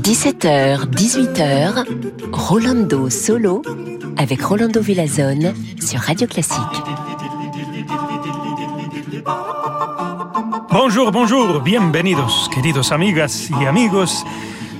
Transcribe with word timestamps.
17h, 0.00 0.86
18h, 0.90 1.84
Rolando 2.32 3.10
Solo 3.10 3.60
avec 4.16 4.42
Rolando 4.42 4.80
Villazone 4.80 5.52
sur 5.78 6.00
Radio 6.00 6.26
Classique. 6.26 6.56
Bonjour, 10.70 11.12
bonjour, 11.12 11.60
bienvenidos, 11.60 12.48
queridos 12.50 12.92
amigas 12.92 13.50
y 13.60 13.66
amigos. 13.66 14.24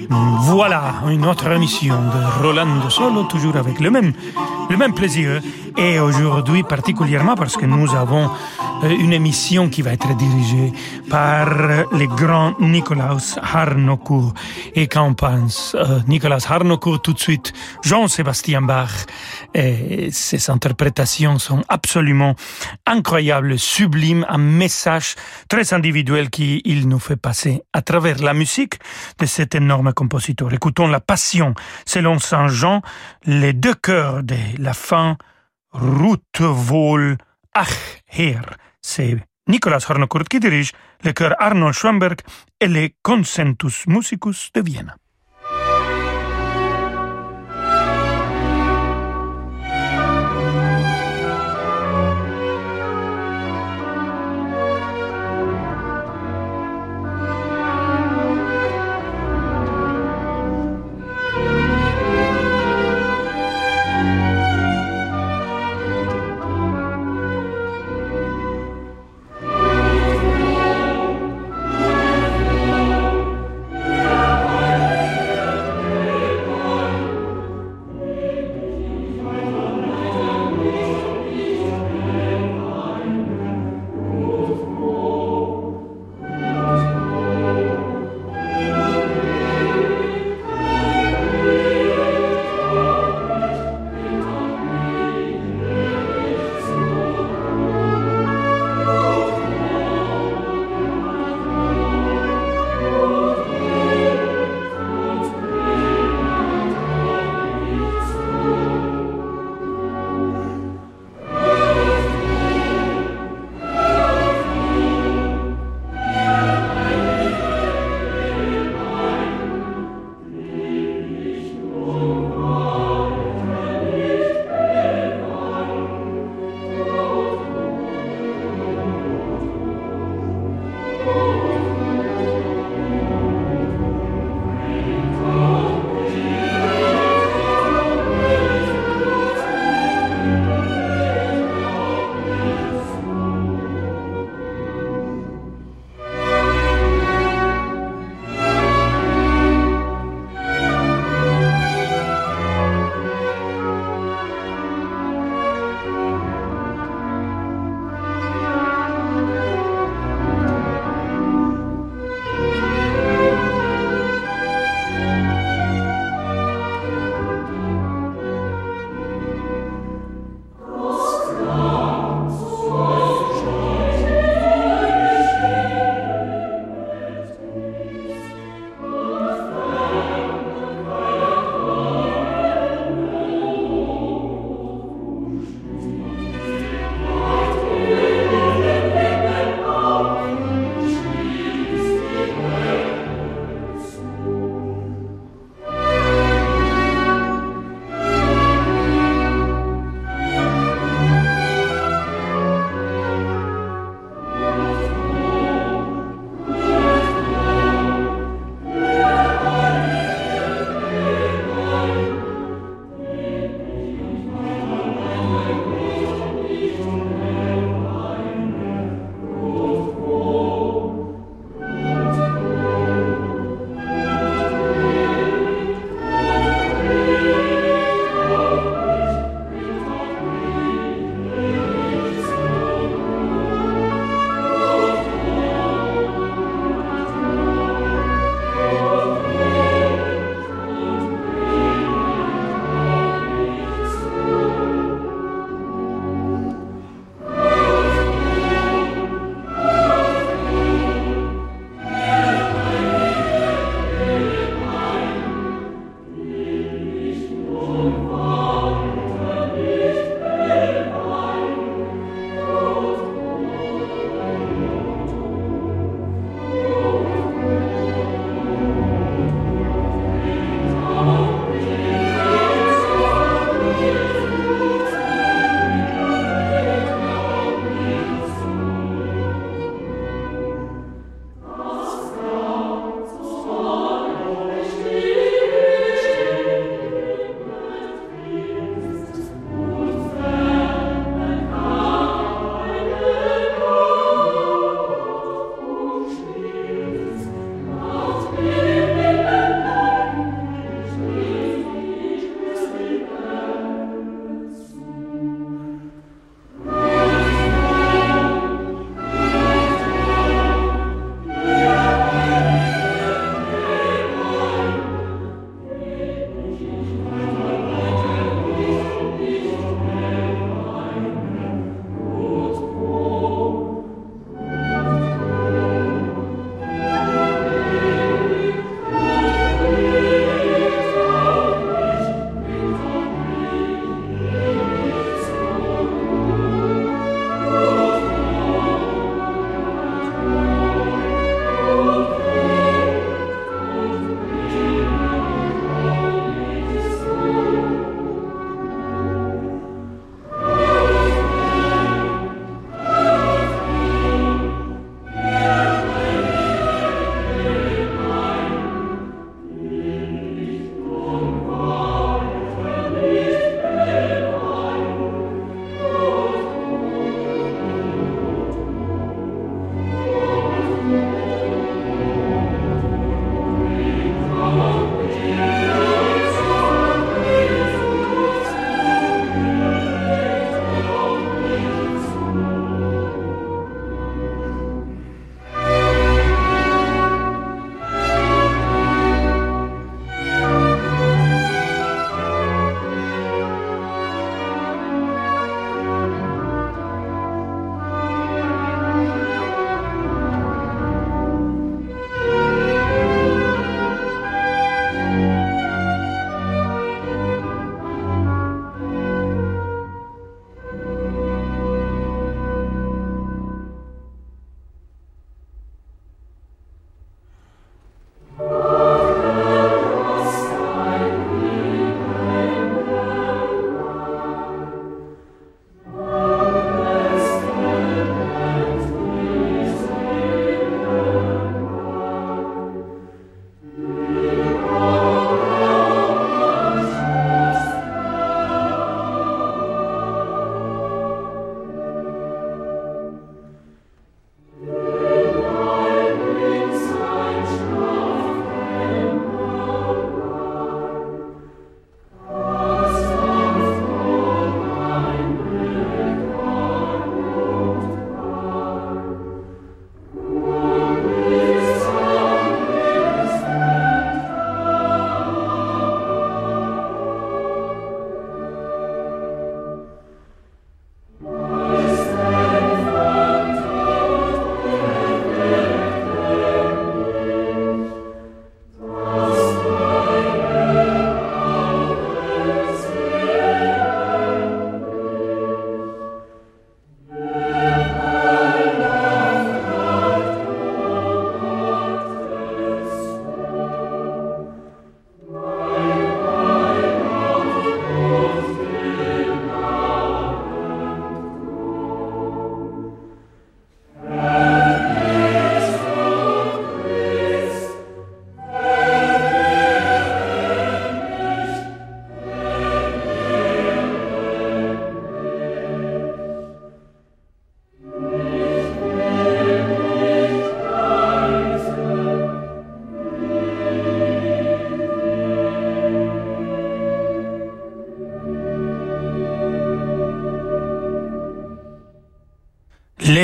Voilà 0.08 0.94
une 1.10 1.26
autre 1.26 1.50
émission 1.50 1.96
de 1.96 2.42
Rolando 2.42 2.88
Solo, 2.88 3.24
toujours 3.24 3.56
avec 3.56 3.78
le 3.80 3.90
même, 3.90 4.14
le 4.70 4.76
même 4.76 4.94
plaisir. 4.94 5.40
Et 5.78 6.00
aujourd'hui 6.00 6.62
particulièrement 6.62 7.34
parce 7.34 7.56
que 7.56 7.66
nous 7.66 7.94
avons 7.94 8.30
euh, 8.82 8.88
une 8.88 9.12
émission 9.12 9.68
qui 9.68 9.82
va 9.82 9.92
être 9.92 10.16
dirigée 10.16 10.72
par 11.10 11.48
le 11.48 12.06
grand 12.06 12.58
Nicolas 12.60 13.36
Harnoncourt. 13.42 14.32
Et 14.74 14.86
qu'en 14.86 15.12
pense 15.12 15.76
euh, 15.78 16.00
Nicolas 16.08 16.44
Harnoncourt 16.48 17.02
tout 17.02 17.12
de 17.12 17.18
suite? 17.18 17.52
Jean-Sébastien 17.82 18.62
Bach. 18.62 19.06
Et 19.54 20.10
ses 20.12 20.50
interprétations 20.50 21.38
sont 21.38 21.62
absolument 21.68 22.34
incroyables, 22.86 23.58
sublimes, 23.58 24.24
un 24.28 24.38
message 24.38 25.14
très 25.48 25.74
individuel 25.74 26.30
qu'il 26.30 26.88
nous 26.88 26.98
fait 26.98 27.16
passer 27.16 27.62
à 27.72 27.82
travers 27.82 28.22
la 28.22 28.32
musique 28.32 28.74
de 29.18 29.26
cet 29.26 29.54
énorme 29.54 29.92
compositeur. 29.92 30.52
Écoutons 30.52 30.88
La 30.88 31.00
Passion 31.00 31.54
selon 31.84 32.18
Saint 32.18 32.48
Jean, 32.48 32.82
les 33.24 33.52
deux 33.52 33.74
chœurs 33.74 34.22
de 34.22 34.36
la 34.58 34.74
fin, 34.74 35.16
Route 35.72 36.40
vol 36.40 37.16
ach 37.54 38.02
her 38.06 38.56
c'est 38.80 39.16
Nicolas 39.48 39.84
Hornokurt 39.88 40.28
qui 40.28 40.40
dirige 40.40 40.72
le 41.02 41.12
chœur 41.12 41.34
Arnold 41.38 41.74
Schwamberg 41.74 42.20
et 42.60 42.68
les 42.68 42.94
Consentus 43.02 43.86
Musicus 43.86 44.50
de 44.52 44.60
Vienne. 44.60 44.94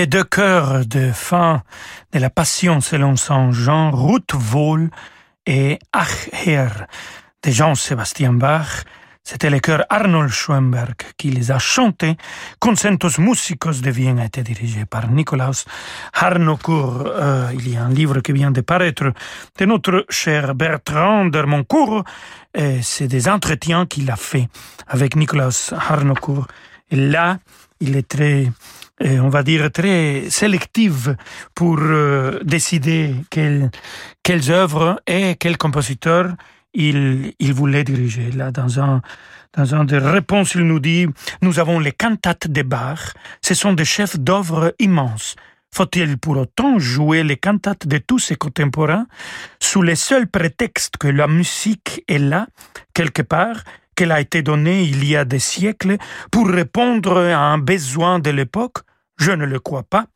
Les 0.03 0.09
deux 0.09 0.25
chœurs 0.25 0.85
de 0.85 1.13
fin 1.13 1.63
de 2.13 2.19
la 2.19 2.29
Passion 2.29 2.81
selon 2.81 3.15
Saint 3.15 3.53
Jean, 3.53 3.93
Ruth 3.93 4.35
Vol 4.35 4.91
et 5.47 5.79
Ach 5.93 6.29
Herr 6.45 6.89
de 7.45 7.53
Jean-Sébastien 7.53 8.33
Bach, 8.33 8.83
c'était 9.23 9.49
le 9.49 9.61
chœur 9.61 9.85
Arnold 9.91 10.31
Schoenberg 10.31 10.97
qui 11.17 11.31
les 11.31 11.53
a 11.53 11.61
chantés. 11.61 12.17
Concentos 12.59 13.21
Musicos 13.21 13.81
de 13.81 13.91
Vienne 13.93 14.19
a 14.19 14.25
été 14.25 14.43
dirigé 14.43 14.87
par 14.87 15.09
Nikolaus 15.09 15.67
Harnoncourt. 16.15 17.05
Euh, 17.07 17.53
il 17.55 17.73
y 17.73 17.77
a 17.77 17.85
un 17.85 17.91
livre 17.91 18.19
qui 18.23 18.33
vient 18.33 18.51
de 18.51 18.61
paraître 18.61 19.13
de 19.57 19.65
notre 19.65 20.05
cher 20.09 20.57
Bertrand 20.57 21.27
Dermoncourt. 21.27 22.03
C'est 22.83 23.07
des 23.07 23.29
entretiens 23.29 23.87
qu'il 23.87 24.11
a 24.11 24.17
fait 24.17 24.49
avec 24.89 25.15
Nikolaus 25.15 25.73
Harnoncourt. 25.73 26.49
Et 26.91 26.97
là, 26.97 27.39
il 27.79 27.97
est 27.97 28.09
très, 28.09 28.51
on 29.21 29.29
va 29.29 29.43
dire, 29.43 29.71
très 29.71 30.31
sélectif 30.31 31.09
pour 31.55 31.79
euh, 31.81 32.39
décider 32.45 33.15
quelles, 33.31 33.71
œuvres 34.51 35.01
et 35.07 35.37
quels 35.37 35.59
compositeurs 35.59 36.35
il, 36.75 37.35
il 37.39 37.53
voulait 37.53 37.85
diriger. 37.85 38.31
Là, 38.31 38.51
dans 38.51 38.81
un, 38.81 39.03
dans 39.57 39.75
un 39.75 39.85
des 39.85 39.99
réponses, 39.99 40.55
il 40.55 40.63
nous 40.63 40.81
dit, 40.81 41.07
nous 41.43 41.59
avons 41.59 41.79
les 41.79 41.93
cantates 41.93 42.49
de 42.49 42.63
Bach. 42.63 43.13
Ce 43.43 43.55
sont 43.55 43.73
des 43.73 43.85
chefs 43.85 44.19
d'œuvre 44.19 44.75
immenses. 44.79 45.37
Faut-il 45.75 46.19
pour 46.19 46.37
autant 46.37 46.79
jouer 46.79 47.23
les 47.23 47.37
cantates 47.37 47.87
de 47.87 47.99
tous 47.99 48.19
ses 48.19 48.37
contemporains 48.37 49.07
sous 49.59 49.83
le 49.83 49.95
seul 49.95 50.27
prétexte 50.27 50.99
que 50.99 51.09
la 51.09 51.27
musique 51.27 52.05
est 52.09 52.19
là, 52.19 52.47
quelque 52.93 53.23
part, 53.23 53.65
qu'elle 53.95 54.13
a 54.13 54.21
été 54.21 54.43
donnée 54.43 54.85
il 54.85 55.05
y 55.05 55.17
a 55.17 55.25
des 55.25 55.39
siècles 55.39 55.97
pour 56.31 56.49
répondre 56.49 57.19
à 57.19 57.39
un 57.39 57.59
besoin 57.59 58.19
de 58.19 58.31
l'époque? 58.31 58.79
Je 59.25 59.31
ne 59.31 59.45
le 59.45 59.61
crois 59.61 59.85
pas. 59.85 60.07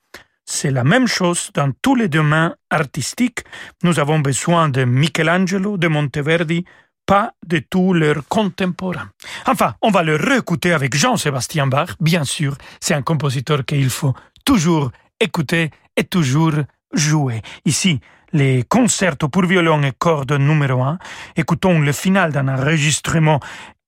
C'est 0.45 0.73
la 0.73 0.83
même 0.83 1.07
chose 1.07 1.51
dans 1.55 1.71
tous 1.81 1.95
les 1.95 2.09
domaines 2.09 2.57
artistiques. 2.71 3.45
Nous 3.85 4.01
avons 4.01 4.19
besoin 4.19 4.69
de 4.69 4.83
Michelangelo, 4.83 5.79
de 5.79 5.87
Monteverdi, 5.87 6.65
pas 7.07 7.31
de 7.47 7.61
tous 7.61 7.93
leurs 7.93 8.27
contemporains. 8.27 9.11
Enfin, 9.47 9.75
on 9.81 9.91
va 9.91 10.03
le 10.03 10.17
réécouter 10.17 10.73
avec 10.73 10.97
Jean-Sébastien 10.97 11.69
Bach, 11.69 11.91
bien 12.01 12.25
sûr. 12.25 12.57
C'est 12.81 12.95
un 12.95 13.03
compositeur 13.03 13.65
qu'il 13.65 13.91
faut 13.91 14.15
toujours 14.45 14.91
écouter 15.21 15.71
et 15.97 16.03
toujours 16.03 16.55
jouer. 16.93 17.43
Ici, 17.65 18.01
les 18.33 18.65
concertos 18.65 19.29
pour 19.29 19.45
violon 19.45 19.83
et 19.85 19.93
cordes 19.97 20.33
numéro 20.33 20.83
1. 20.83 20.99
Écoutons 21.37 21.79
le 21.79 21.93
final 21.93 22.33
d'un 22.33 22.49
enregistrement 22.49 23.39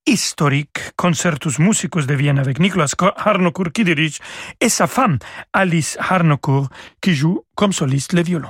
historique, 0.08 0.78
Concertus 0.96 1.58
Musicus 1.58 2.06
de 2.06 2.14
Vienne 2.14 2.38
avec 2.38 2.58
Nicolas 2.58 2.92
Harnoncourt 3.16 3.72
qui 3.72 3.84
dirige 3.84 4.18
et 4.60 4.68
sa 4.68 4.86
femme 4.86 5.18
Alice 5.52 5.96
Harnoncourt 6.00 6.68
qui 7.00 7.14
joue 7.14 7.42
comme 7.54 7.72
soliste 7.72 8.14
le 8.14 8.22
violon. 8.22 8.48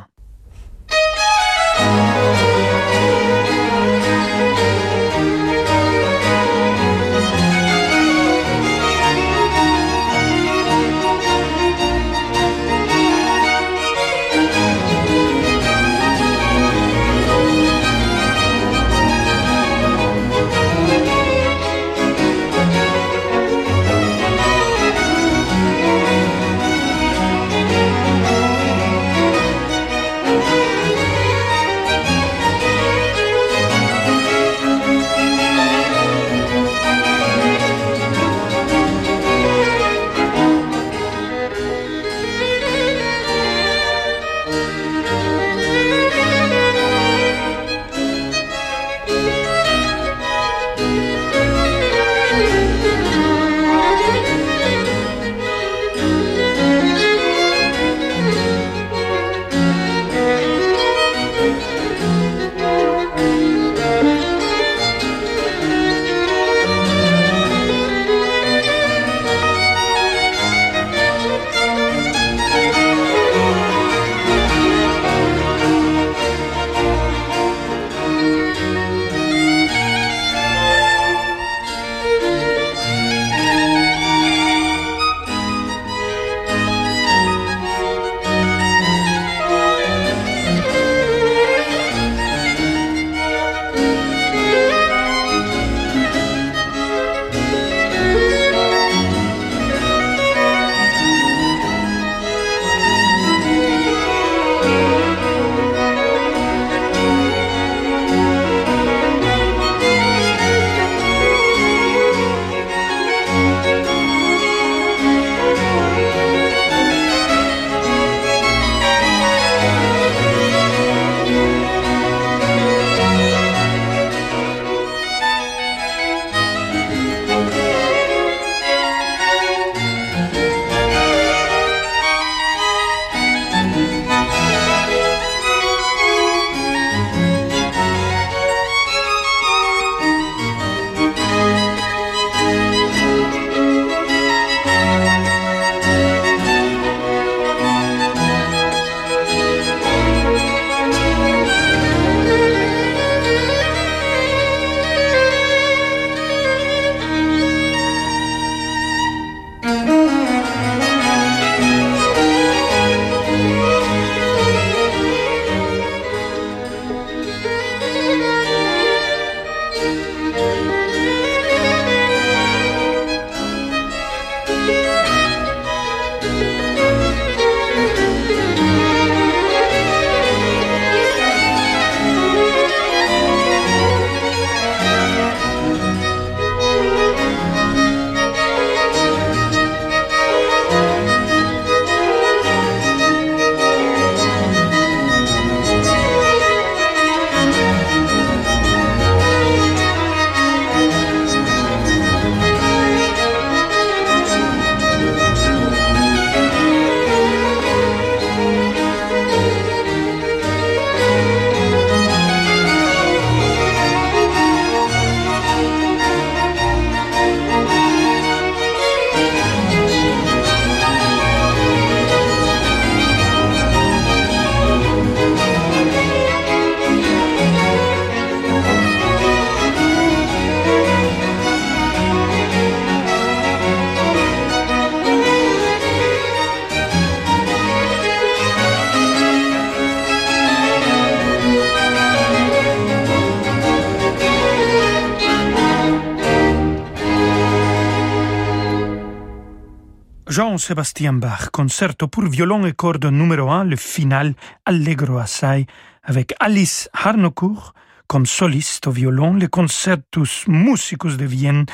Jean-Sébastien 250.58 251.12
Bach, 251.12 251.50
concerto 251.52 252.08
pour 252.08 252.24
violon 252.24 252.66
et 252.66 252.72
cordes 252.72 253.04
numéro 253.04 253.48
1, 253.48 253.62
le 253.62 253.76
final 253.76 254.34
Allegro 254.66 255.18
assai, 255.18 255.66
avec 256.02 256.34
Alice 256.40 256.90
Harnoncourt 256.92 257.74
comme 258.08 258.26
soliste 258.26 258.88
au 258.88 258.90
violon, 258.90 259.34
le 259.34 259.46
Concertus 259.46 260.48
Musicus 260.48 261.16
de 261.16 261.26
Vienne, 261.26 261.64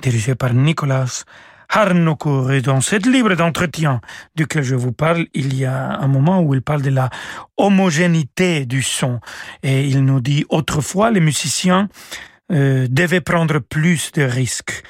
dirigé 0.00 0.34
par 0.34 0.54
Nicolas 0.54 1.24
Harnoncourt. 1.68 2.52
Et 2.52 2.62
dans 2.62 2.80
cette 2.80 3.04
livre 3.04 3.34
d'entretien 3.34 4.00
duquel 4.34 4.62
je 4.62 4.74
vous 4.74 4.92
parle, 4.92 5.26
il 5.34 5.54
y 5.54 5.66
a 5.66 5.98
un 5.98 6.08
moment 6.08 6.40
où 6.40 6.54
il 6.54 6.62
parle 6.62 6.80
de 6.80 6.88
la 6.88 7.10
homogénéité 7.58 8.64
du 8.64 8.80
son. 8.80 9.20
Et 9.62 9.86
il 9.86 10.02
nous 10.02 10.22
dit, 10.22 10.46
autrefois, 10.48 11.10
les 11.10 11.20
musiciens 11.20 11.90
euh, 12.50 12.86
devait 12.88 13.20
prendre 13.20 13.58
plus 13.58 14.12
de 14.12 14.22
risques. 14.22 14.82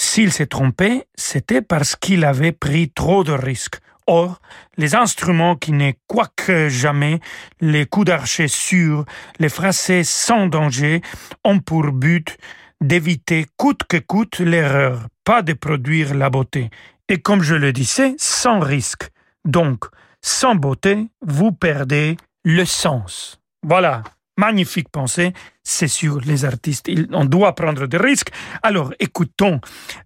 S'il 0.00 0.32
s'est 0.32 0.46
trompé, 0.46 1.08
c'était 1.16 1.60
parce 1.60 1.96
qu'il 1.96 2.24
avait 2.24 2.52
pris 2.52 2.88
trop 2.88 3.24
de 3.24 3.32
risques. 3.32 3.80
Or, 4.06 4.40
les 4.76 4.94
instruments 4.94 5.56
qui 5.56 5.72
ne 5.72 5.90
quoique 6.06 6.68
jamais, 6.68 7.18
les 7.60 7.84
coups 7.84 8.06
d'archet 8.06 8.46
sûrs, 8.46 9.04
les 9.40 9.48
phrasés 9.48 10.04
sans 10.04 10.46
danger, 10.46 11.02
ont 11.42 11.58
pour 11.58 11.90
but 11.90 12.38
d'éviter 12.80 13.46
coûte 13.56 13.82
que 13.88 13.96
coûte 13.96 14.38
l'erreur, 14.38 15.08
pas 15.24 15.42
de 15.42 15.52
produire 15.52 16.14
la 16.14 16.30
beauté. 16.30 16.70
Et 17.08 17.20
comme 17.20 17.42
je 17.42 17.56
le 17.56 17.72
disais, 17.72 18.14
sans 18.18 18.60
risque. 18.60 19.10
Donc, 19.44 19.84
sans 20.22 20.54
beauté, 20.54 21.08
vous 21.26 21.50
perdez 21.50 22.16
le 22.44 22.64
sens. 22.64 23.40
Voilà 23.66 24.04
magnifique 24.38 24.88
pensée, 24.88 25.32
c'est 25.62 25.88
sur 25.88 26.20
les 26.20 26.44
artistes. 26.44 26.88
on 27.12 27.26
doit 27.26 27.54
prendre 27.54 27.86
des 27.86 27.98
risques. 27.98 28.30
Alors 28.62 28.92
écoutons 28.98 29.60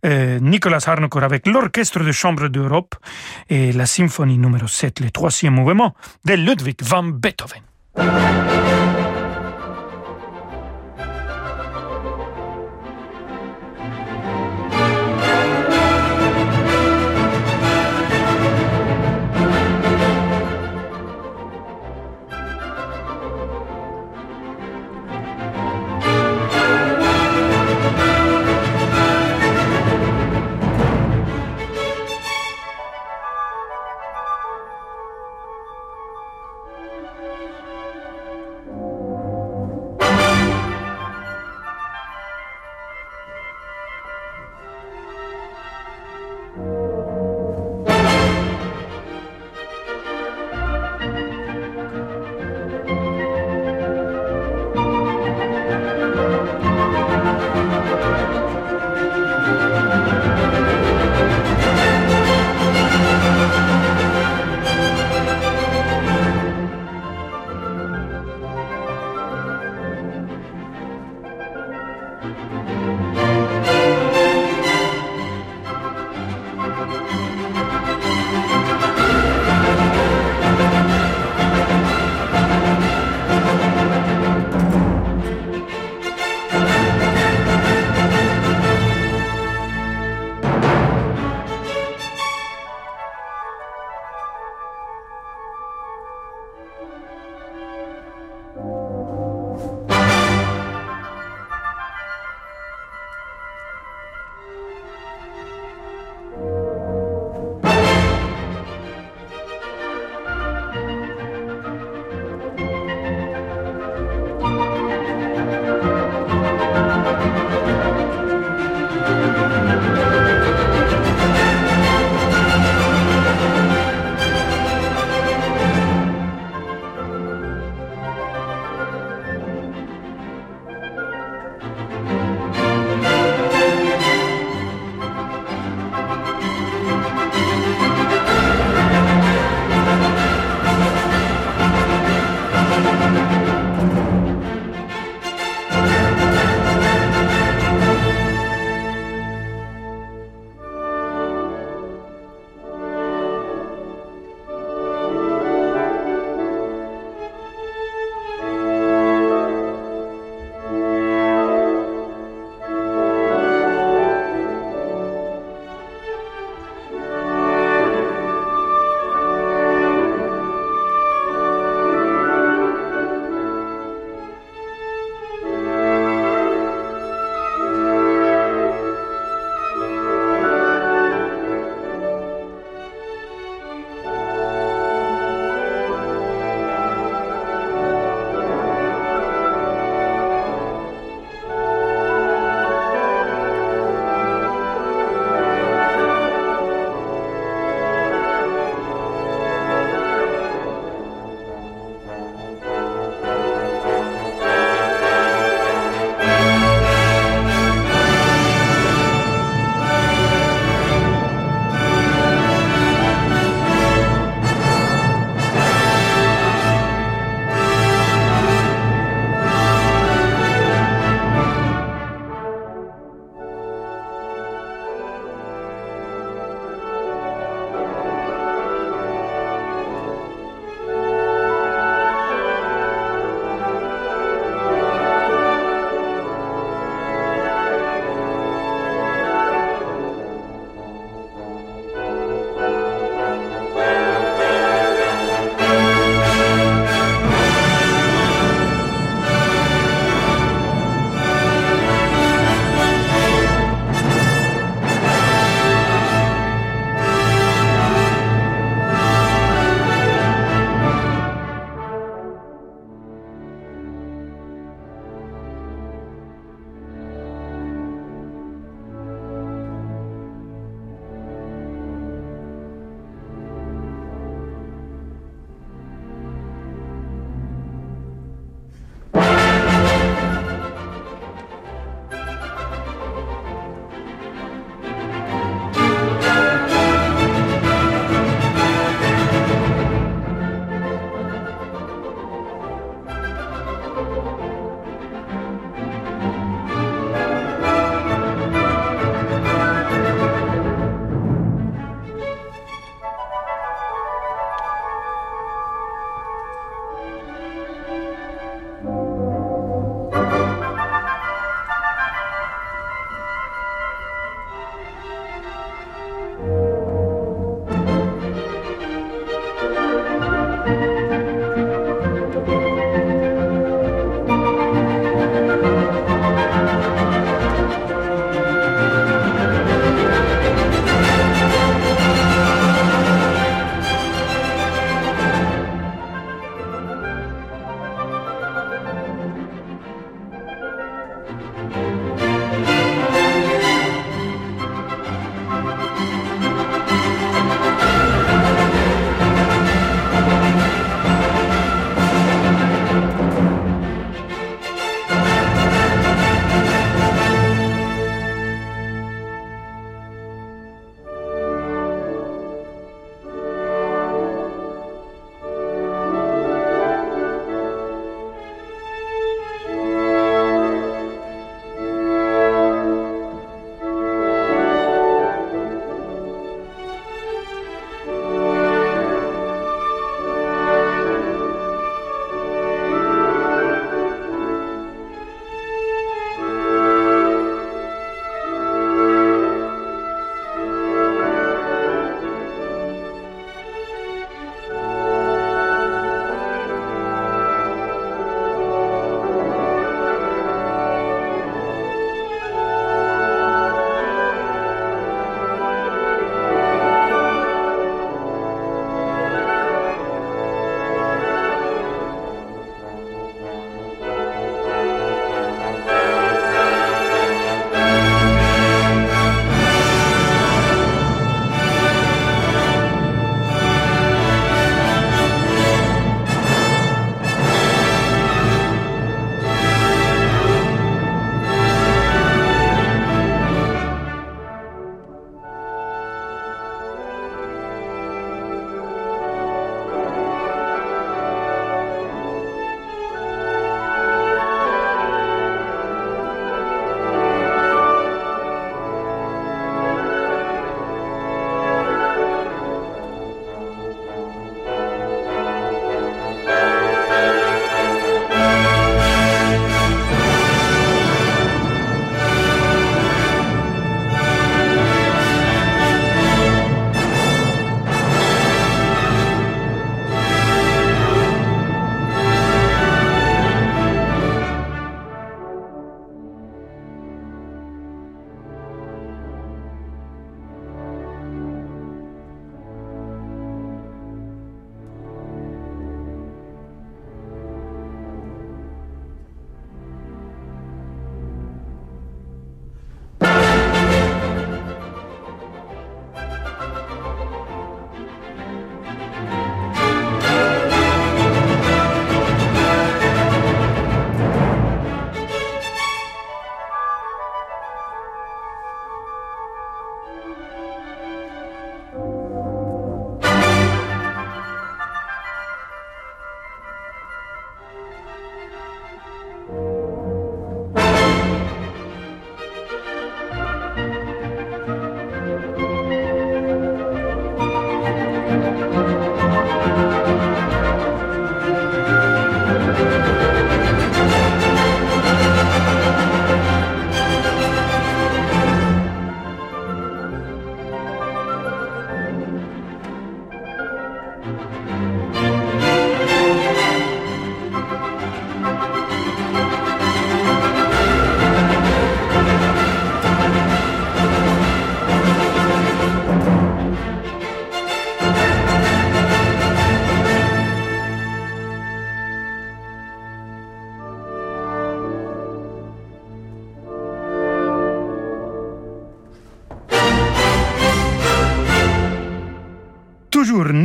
euh, 0.04 0.40
Nicolas 0.40 0.80
Harnoncourt 0.84 1.22
avec 1.22 1.46
l'Orchestre 1.46 2.00
de 2.00 2.10
Chambre 2.12 2.48
d'Europe 2.48 2.96
et 3.48 3.72
la 3.72 3.86
symphonie 3.86 4.38
numéro 4.38 4.66
7, 4.66 5.00
le 5.00 5.10
troisième 5.10 5.54
mouvement 5.54 5.94
de 6.24 6.34
Ludwig 6.34 6.82
van 6.82 7.04
Beethoven. 7.04 7.62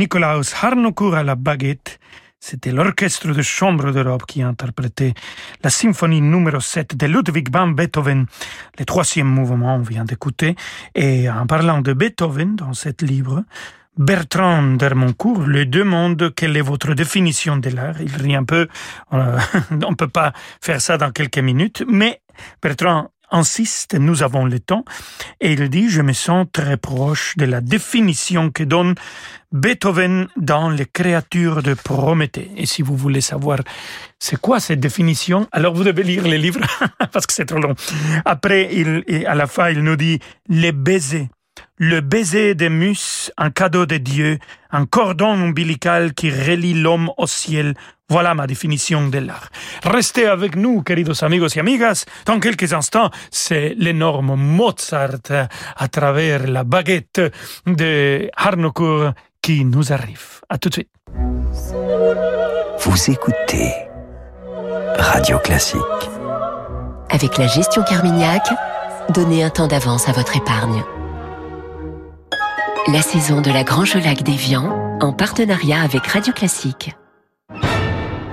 Nikolaus 0.08 0.54
Harnoncourt 0.62 1.16
à 1.16 1.22
la 1.22 1.34
baguette. 1.34 2.00
C'était 2.40 2.72
l'orchestre 2.72 3.28
de 3.28 3.42
chambre 3.42 3.92
d'Europe 3.92 4.24
qui 4.26 4.40
a 4.40 4.48
interprété 4.48 5.12
la 5.62 5.68
symphonie 5.68 6.22
numéro 6.22 6.60
7 6.60 6.96
de 6.96 7.06
Ludwig 7.06 7.52
van 7.52 7.68
Beethoven, 7.68 8.24
le 8.78 8.84
troisième 8.86 9.26
mouvement, 9.26 9.76
on 9.76 9.82
vient 9.82 10.06
d'écouter. 10.06 10.56
Et 10.94 11.28
en 11.28 11.46
parlant 11.46 11.82
de 11.82 11.92
Beethoven 11.92 12.56
dans 12.56 12.72
cette 12.72 13.02
livre, 13.02 13.44
Bertrand 13.98 14.62
d'Hermoncourt 14.76 15.42
lui 15.42 15.66
demande 15.66 16.32
quelle 16.34 16.56
est 16.56 16.62
votre 16.62 16.94
définition 16.94 17.58
de 17.58 17.68
l'art. 17.68 18.00
Il 18.00 18.16
rit 18.16 18.34
un 18.34 18.44
peu, 18.44 18.66
on 19.10 19.18
ne 19.18 19.94
peut 19.94 20.08
pas 20.08 20.32
faire 20.62 20.80
ça 20.80 20.96
dans 20.96 21.10
quelques 21.10 21.40
minutes, 21.40 21.84
mais 21.86 22.22
Bertrand 22.62 23.10
insiste, 23.30 23.94
nous 23.94 24.22
avons 24.22 24.44
le 24.44 24.60
temps, 24.60 24.84
et 25.40 25.52
il 25.52 25.68
dit, 25.68 25.88
je 25.88 26.02
me 26.02 26.12
sens 26.12 26.46
très 26.52 26.76
proche 26.76 27.36
de 27.36 27.44
la 27.44 27.60
définition 27.60 28.50
que 28.50 28.62
donne 28.62 28.94
Beethoven 29.52 30.28
dans 30.36 30.70
Les 30.70 30.86
créatures 30.86 31.62
de 31.62 31.74
Prométhée. 31.74 32.50
Et 32.56 32.66
si 32.66 32.82
vous 32.82 32.96
voulez 32.96 33.20
savoir 33.20 33.58
c'est 34.18 34.40
quoi 34.40 34.60
cette 34.60 34.80
définition, 34.80 35.48
alors 35.52 35.74
vous 35.74 35.84
devez 35.84 36.02
lire 36.02 36.24
les 36.24 36.38
livres, 36.38 36.60
parce 37.12 37.26
que 37.26 37.32
c'est 37.32 37.46
trop 37.46 37.60
long. 37.60 37.74
Après, 38.24 38.68
il, 38.72 39.26
à 39.26 39.34
la 39.34 39.46
fin, 39.46 39.70
il 39.70 39.82
nous 39.82 39.96
dit, 39.96 40.18
les 40.48 40.72
baisers 40.72 41.28
le 41.76 42.00
baiser 42.00 42.54
des 42.54 42.68
mus, 42.68 43.30
un 43.36 43.50
cadeau 43.50 43.86
de 43.86 43.96
Dieu, 43.96 44.38
un 44.70 44.86
cordon 44.86 45.30
ombilical 45.30 46.12
qui 46.12 46.30
relie 46.30 46.74
l'homme 46.74 47.10
au 47.16 47.26
ciel. 47.26 47.74
Voilà 48.08 48.34
ma 48.34 48.46
définition 48.46 49.08
de 49.08 49.18
l'art. 49.18 49.48
Restez 49.84 50.26
avec 50.26 50.56
nous, 50.56 50.82
queridos 50.82 51.22
amigos 51.22 51.54
y 51.54 51.60
amigas. 51.60 52.04
Dans 52.24 52.40
quelques 52.40 52.72
instants, 52.72 53.10
c'est 53.30 53.74
l'énorme 53.76 54.34
Mozart 54.34 55.48
à 55.76 55.88
travers 55.88 56.46
la 56.46 56.64
baguette 56.64 57.20
de 57.66 58.30
Harnoncourt 58.36 59.12
qui 59.42 59.64
nous 59.64 59.92
arrive. 59.92 60.40
À 60.48 60.58
tout 60.58 60.68
de 60.70 60.74
suite. 60.74 60.90
Vous 62.80 63.10
écoutez 63.10 63.72
Radio 64.98 65.38
Classique. 65.38 65.80
Avec 67.10 67.38
la 67.38 67.46
gestion 67.46 67.82
Carmignac, 67.82 68.48
donnez 69.10 69.44
un 69.44 69.50
temps 69.50 69.68
d'avance 69.68 70.08
à 70.08 70.12
votre 70.12 70.36
épargne 70.36 70.82
la 72.92 73.02
saison 73.02 73.42
de 73.42 73.50
la 73.50 73.64
Grange 73.64 73.96
Lac 73.96 74.22
d'Evian 74.22 74.98
en 75.02 75.12
partenariat 75.12 75.82
avec 75.82 76.06
Radio 76.06 76.32
Classique. 76.32 76.96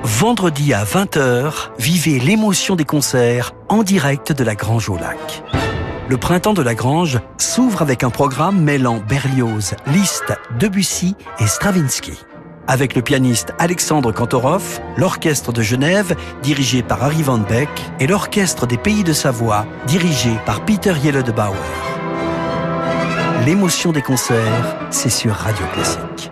Vendredi 0.05 0.71
à 0.71 0.83
20h, 0.83 1.71
vivez 1.79 2.19
l'émotion 2.19 2.75
des 2.75 2.85
concerts 2.85 3.53
en 3.69 3.81
direct 3.81 4.33
de 4.33 4.43
la 4.43 4.53
Grange 4.53 4.87
au 4.87 4.97
Lac. 4.97 5.41
Le 6.07 6.17
printemps 6.17 6.53
de 6.53 6.61
la 6.61 6.75
Grange 6.75 7.19
s'ouvre 7.39 7.81
avec 7.81 8.03
un 8.03 8.11
programme 8.11 8.61
mêlant 8.61 8.99
Berlioz, 8.99 9.73
Liszt, 9.87 10.31
Debussy 10.59 11.15
et 11.39 11.47
Stravinsky. 11.47 12.13
Avec 12.67 12.95
le 12.95 13.01
pianiste 13.01 13.55
Alexandre 13.57 14.11
Kantorov, 14.11 14.79
l'orchestre 14.95 15.51
de 15.51 15.63
Genève, 15.63 16.15
dirigé 16.43 16.83
par 16.83 17.03
Harry 17.03 17.23
Van 17.23 17.39
Beck, 17.39 17.69
et 17.99 18.05
l'orchestre 18.05 18.67
des 18.67 18.77
Pays 18.77 19.03
de 19.03 19.13
Savoie, 19.13 19.65
dirigé 19.87 20.29
par 20.45 20.63
Peter 20.65 20.93
Bauer. 21.35 21.55
L'émotion 23.43 23.91
des 23.91 24.03
concerts, 24.03 24.77
c'est 24.91 25.09
sur 25.09 25.33
Radio 25.33 25.65
Classique. 25.73 26.31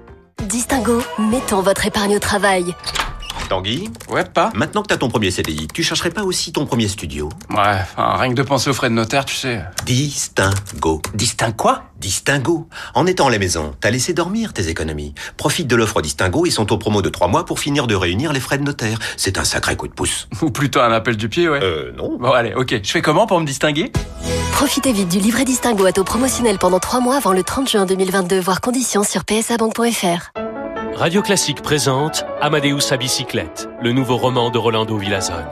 Distingo, 0.51 1.01
mettons 1.17 1.61
votre 1.61 1.85
épargne 1.85 2.17
au 2.17 2.19
travail. 2.19 2.75
Tanguy 3.51 3.89
Ouais, 4.09 4.23
pas 4.23 4.49
Maintenant 4.55 4.81
que 4.81 4.87
t'as 4.87 4.95
ton 4.95 5.09
premier 5.09 5.29
CDI, 5.29 5.67
tu 5.67 5.83
chercherais 5.83 6.09
pas 6.09 6.23
aussi 6.23 6.53
ton 6.53 6.65
premier 6.65 6.87
studio? 6.87 7.27
Ouais, 7.49 7.81
rien 7.97 8.29
que 8.29 8.35
de 8.35 8.43
penser 8.43 8.69
aux 8.69 8.73
frais 8.73 8.87
de 8.87 8.93
notaire, 8.93 9.25
tu 9.25 9.35
sais. 9.35 9.61
Distingo. 9.85 11.01
Distingue 11.13 11.57
quoi? 11.57 11.83
Distingo. 11.99 12.69
En 12.95 13.05
étant 13.07 13.27
à 13.27 13.29
la 13.29 13.39
maison, 13.39 13.75
t'as 13.81 13.89
laissé 13.89 14.13
dormir 14.13 14.53
tes 14.53 14.69
économies. 14.69 15.13
Profite 15.35 15.67
de 15.67 15.75
l'offre 15.75 16.01
Distingo 16.01 16.45
et 16.45 16.49
son 16.49 16.63
taux 16.63 16.77
promo 16.77 17.01
de 17.01 17.09
3 17.09 17.27
mois 17.27 17.43
pour 17.43 17.59
finir 17.59 17.87
de 17.87 17.95
réunir 17.95 18.31
les 18.31 18.39
frais 18.39 18.57
de 18.57 18.63
notaire. 18.63 18.97
C'est 19.17 19.37
un 19.37 19.43
sacré 19.43 19.75
coup 19.75 19.89
de 19.89 19.93
pouce. 19.93 20.29
Ou 20.41 20.49
plutôt 20.49 20.79
un 20.79 20.93
appel 20.93 21.17
du 21.17 21.27
pied, 21.27 21.49
ouais. 21.49 21.59
Euh, 21.61 21.91
non. 21.97 22.17
Bon, 22.17 22.31
allez, 22.31 22.53
ok. 22.53 22.79
Je 22.81 22.89
fais 22.89 23.01
comment 23.01 23.27
pour 23.27 23.41
me 23.41 23.45
distinguer? 23.45 23.91
Profitez 24.53 24.93
vite 24.93 25.09
du 25.09 25.19
livret 25.19 25.43
Distingo 25.43 25.85
à 25.85 25.91
taux 25.91 26.05
promotionnel 26.05 26.57
pendant 26.57 26.79
3 26.79 27.01
mois 27.01 27.17
avant 27.17 27.33
le 27.33 27.43
30 27.43 27.69
juin 27.69 27.85
2022, 27.85 28.39
voire 28.39 28.61
conditions 28.61 29.03
sur 29.03 29.25
psabank.fr. 29.25 30.50
Radio 30.95 31.21
Classique 31.21 31.61
présente 31.61 32.25
Amadeus 32.41 32.91
à 32.91 32.97
bicyclette, 32.97 33.69
le 33.81 33.91
nouveau 33.91 34.17
roman 34.17 34.51
de 34.51 34.57
Rolando 34.57 34.97
Villazone. 34.97 35.47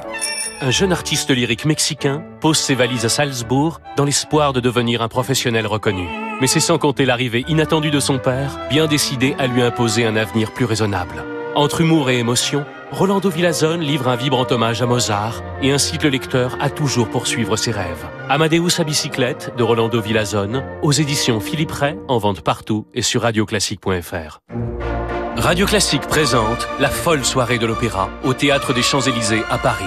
Un 0.61 0.71
jeune 0.71 0.91
artiste 0.91 1.31
lyrique 1.31 1.65
mexicain 1.65 2.23
pose 2.39 2.57
ses 2.57 2.75
valises 2.75 3.05
à 3.05 3.09
Salzbourg 3.09 3.79
dans 3.97 4.05
l'espoir 4.05 4.53
de 4.53 4.59
devenir 4.59 5.01
un 5.01 5.07
professionnel 5.07 5.65
reconnu. 5.65 6.07
Mais 6.41 6.47
c'est 6.47 6.59
sans 6.59 6.77
compter 6.77 7.05
l'arrivée 7.05 7.45
inattendue 7.47 7.91
de 7.91 7.99
son 7.99 8.19
père, 8.19 8.59
bien 8.69 8.85
décidé 8.85 9.35
à 9.39 9.47
lui 9.47 9.61
imposer 9.61 10.05
un 10.05 10.15
avenir 10.15 10.51
plus 10.51 10.65
raisonnable. 10.65 11.23
Entre 11.55 11.81
humour 11.81 12.09
et 12.09 12.19
émotion, 12.19 12.63
Rolando 12.91 13.29
Villazone 13.29 13.81
livre 13.81 14.07
un 14.07 14.15
vibrant 14.15 14.47
hommage 14.51 14.81
à 14.81 14.85
Mozart 14.85 15.41
et 15.61 15.71
incite 15.71 16.03
le 16.03 16.09
lecteur 16.09 16.57
à 16.59 16.69
toujours 16.69 17.09
poursuivre 17.09 17.55
ses 17.57 17.71
rêves. 17.71 18.05
Amadeus 18.29 18.79
à 18.79 18.83
bicyclette 18.83 19.53
de 19.57 19.63
Rolando 19.63 19.99
Villazone 19.99 20.63
aux 20.81 20.91
éditions 20.91 21.39
Philippe 21.39 21.71
Ray 21.71 21.97
en 22.07 22.17
vente 22.17 22.41
partout 22.41 22.85
et 22.93 23.01
sur 23.01 23.23
radioclassique.fr. 23.23 24.39
Radio 25.39 25.65
Classique 25.65 26.01
présente 26.01 26.67
la 26.81 26.89
folle 26.89 27.23
soirée 27.23 27.59
de 27.59 27.65
l'opéra 27.65 28.09
au 28.23 28.33
Théâtre 28.33 28.73
des 28.73 28.81
Champs-Élysées 28.81 29.43
à 29.49 29.57
Paris. 29.57 29.85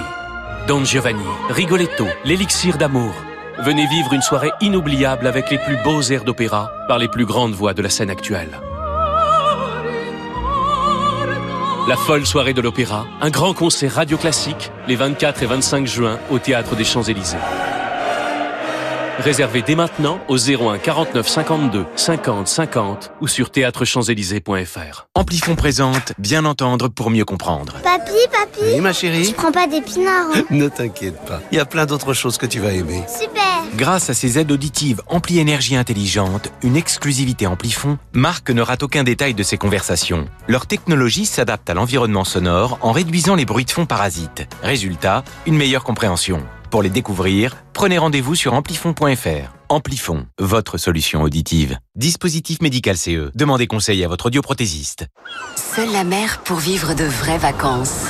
Don 0.67 0.83
Giovanni, 0.83 1.23
Rigoletto, 1.47 2.07
l'élixir 2.25 2.79
d'amour. 2.79 3.13
Venez 3.59 3.85
vivre 3.85 4.13
une 4.13 4.23
soirée 4.23 4.51
inoubliable 4.61 5.27
avec 5.27 5.51
les 5.51 5.59
plus 5.59 5.77
beaux 5.83 6.01
airs 6.01 6.23
d'opéra 6.23 6.71
par 6.87 6.97
les 6.97 7.07
plus 7.07 7.25
grandes 7.25 7.53
voix 7.53 7.75
de 7.75 7.83
la 7.83 7.89
scène 7.89 8.09
actuelle. 8.09 8.59
La 11.87 11.97
folle 11.97 12.25
soirée 12.25 12.53
de 12.53 12.61
l'opéra, 12.61 13.05
un 13.21 13.29
grand 13.29 13.53
concert 13.53 13.93
radio 13.93 14.17
classique 14.17 14.71
les 14.87 14.95
24 14.95 15.43
et 15.43 15.45
25 15.45 15.85
juin 15.85 16.17
au 16.31 16.39
Théâtre 16.39 16.75
des 16.75 16.83
Champs-Élysées. 16.83 17.37
Réservez 19.19 19.61
dès 19.61 19.75
maintenant 19.75 20.19
au 20.27 20.37
01 20.37 20.79
49 20.79 21.27
52 21.27 21.85
50 21.95 22.47
50 22.47 23.11
ou 23.21 23.27
sur 23.27 23.51
théâtrechamps-élysées.fr. 23.51 25.07
Amplifon 25.15 25.55
présente 25.55 26.13
Bien 26.17 26.45
entendre 26.45 26.87
pour 26.89 27.11
mieux 27.11 27.25
comprendre. 27.25 27.73
Papi, 27.83 28.11
papi 28.31 28.73
Oui, 28.73 28.81
ma 28.81 28.91
chérie 28.91 29.27
Tu 29.27 29.33
prends 29.33 29.51
pas 29.51 29.67
d'épinards 29.67 30.29
hein 30.35 30.43
Ne 30.49 30.67
t'inquiète 30.67 31.23
pas, 31.25 31.41
il 31.51 31.57
y 31.57 31.61
a 31.61 31.65
plein 31.65 31.85
d'autres 31.85 32.13
choses 32.13 32.37
que 32.37 32.45
tu 32.45 32.59
vas 32.59 32.71
aimer. 32.71 33.03
Super 33.07 33.43
Grâce 33.75 34.09
à 34.09 34.13
ses 34.13 34.37
aides 34.37 34.51
auditives 34.51 35.01
Ampli 35.07 35.39
Énergie 35.39 35.75
Intelligente, 35.75 36.51
une 36.61 36.75
exclusivité 36.75 37.47
Amplifon, 37.47 37.97
Marc 38.13 38.49
ne 38.51 38.61
rate 38.61 38.83
aucun 38.83 39.03
détail 39.03 39.33
de 39.33 39.43
ses 39.43 39.57
conversations. 39.57 40.27
Leur 40.47 40.67
technologie 40.67 41.25
s'adapte 41.25 41.69
à 41.69 41.73
l'environnement 41.73 42.23
sonore 42.23 42.77
en 42.81 42.91
réduisant 42.91 43.35
les 43.35 43.45
bruits 43.45 43.65
de 43.65 43.71
fond 43.71 43.85
parasites. 43.85 44.47
Résultat, 44.61 45.23
une 45.47 45.57
meilleure 45.57 45.83
compréhension. 45.83 46.43
Pour 46.73 46.81
les 46.81 46.89
découvrir, 46.89 47.57
prenez 47.73 47.99
rendez-vous 47.99 48.33
sur 48.33 48.55
amplifon.fr. 48.55 49.53
Amplifon, 49.69 50.25
votre 50.39 50.79
solution 50.79 51.21
auditive. 51.21 51.77
Dispositif 51.93 52.63
médical 52.63 52.97
CE. 52.97 53.29
Demandez 53.35 53.67
conseil 53.67 54.03
à 54.03 54.07
votre 54.07 54.25
audioprothésiste. 54.25 55.05
Seule 55.55 55.91
la 55.91 56.03
mer 56.03 56.41
pour 56.43 56.57
vivre 56.57 56.95
de 56.95 57.03
vraies 57.03 57.37
vacances. 57.37 58.07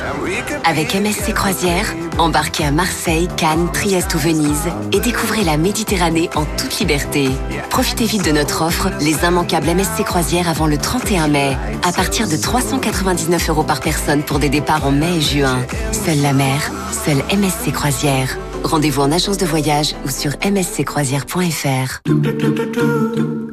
Avec 0.63 0.95
MSC 0.95 1.33
Croisière, 1.33 1.93
embarquez 2.17 2.63
à 2.63 2.71
Marseille, 2.71 3.27
Cannes, 3.35 3.69
Trieste 3.73 4.15
ou 4.15 4.17
Venise 4.17 4.69
et 4.93 5.01
découvrez 5.01 5.43
la 5.43 5.57
Méditerranée 5.57 6.29
en 6.33 6.45
toute 6.45 6.79
liberté. 6.79 7.31
Profitez 7.69 8.05
vite 8.05 8.23
de 8.23 8.31
notre 8.31 8.61
offre, 8.61 8.91
les 9.01 9.25
immanquables 9.25 9.75
MSC 9.75 10.05
Croisière 10.05 10.47
avant 10.47 10.67
le 10.67 10.77
31 10.77 11.27
mai, 11.27 11.57
à 11.85 11.91
partir 11.91 12.29
de 12.29 12.37
399 12.37 13.49
euros 13.49 13.63
par 13.63 13.81
personne 13.81 14.23
pour 14.23 14.39
des 14.39 14.47
départs 14.47 14.85
en 14.85 14.91
mai 14.91 15.17
et 15.17 15.21
juin. 15.21 15.59
Seule 15.91 16.21
la 16.21 16.31
mer, 16.31 16.71
seule 17.05 17.23
MSC 17.37 17.73
Croisière. 17.73 18.37
Rendez-vous 18.63 19.01
en 19.01 19.11
agence 19.11 19.37
de 19.37 19.45
voyage 19.45 19.95
ou 20.05 20.09
sur 20.09 20.31
msccroisière.fr. 20.43 21.99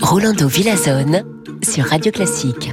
Rolando 0.00 0.48
Villazone 0.48 1.24
sur 1.62 1.84
Radio 1.86 2.12
Classique. 2.12 2.72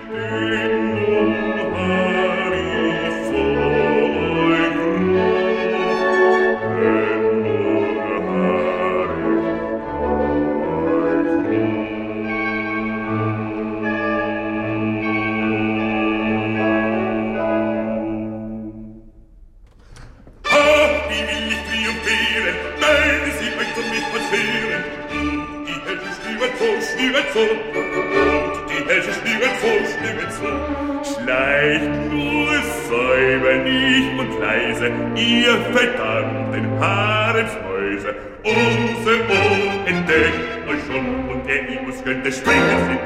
ihr 35.71 35.77
verdammten 35.77 36.79
Haremsmäuse. 36.79 38.15
Unser 38.43 39.19
Ohr 39.29 39.87
entdeckt 39.87 40.67
euch 40.67 40.79
schon, 40.87 41.29
und 41.29 41.47
der 41.47 41.69
Imus 41.69 42.03
könnte 42.03 42.31
sind 42.31 42.45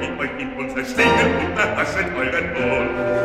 ich 0.02 0.20
euch 0.20 0.30
in 0.40 0.54
unser 0.54 0.84
Schlingen 0.86 1.36
und 1.46 1.58
erhaschet 1.58 2.08
euren 2.18 2.50
Ohr. 2.56 3.25